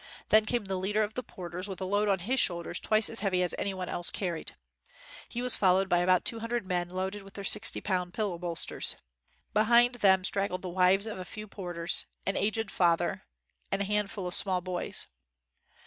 [0.29, 3.19] Then came the leader of the porters with a load on his shoulders twice as
[3.19, 4.55] heavy as any one else carried.
[5.29, 8.39] He was fol lowed by about two hundred men loaded with their sixty poimd pillow
[8.39, 8.95] bolsters.
[9.53, 13.25] Be hind them, straggled the wives of a few por ters, an aged father,
[13.71, 15.05] and a handful of small boys.